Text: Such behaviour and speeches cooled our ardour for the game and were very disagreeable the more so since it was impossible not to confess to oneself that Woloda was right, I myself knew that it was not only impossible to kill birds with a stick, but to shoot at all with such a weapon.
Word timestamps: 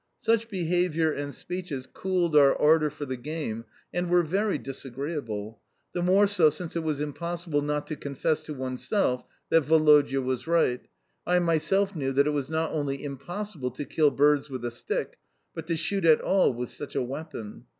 Such 0.19 0.49
behaviour 0.49 1.11
and 1.11 1.31
speeches 1.31 1.85
cooled 1.85 2.35
our 2.35 2.59
ardour 2.59 2.89
for 2.89 3.05
the 3.05 3.17
game 3.17 3.65
and 3.93 4.09
were 4.09 4.23
very 4.23 4.57
disagreeable 4.57 5.61
the 5.93 6.01
more 6.01 6.25
so 6.25 6.49
since 6.49 6.75
it 6.75 6.79
was 6.81 6.99
impossible 6.99 7.61
not 7.61 7.85
to 7.85 7.95
confess 7.95 8.41
to 8.45 8.53
oneself 8.55 9.23
that 9.51 9.67
Woloda 9.69 10.19
was 10.19 10.47
right, 10.47 10.81
I 11.27 11.37
myself 11.37 11.95
knew 11.95 12.11
that 12.13 12.25
it 12.25 12.31
was 12.31 12.49
not 12.49 12.71
only 12.71 13.03
impossible 13.03 13.69
to 13.69 13.85
kill 13.85 14.09
birds 14.09 14.49
with 14.49 14.65
a 14.65 14.71
stick, 14.71 15.19
but 15.53 15.67
to 15.67 15.75
shoot 15.75 16.03
at 16.03 16.19
all 16.21 16.51
with 16.51 16.71
such 16.71 16.95
a 16.95 17.03
weapon. 17.03 17.65